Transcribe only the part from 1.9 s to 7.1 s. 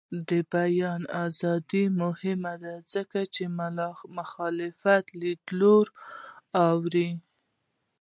مهمه ده ځکه چې مختلف لیدلوري اوري.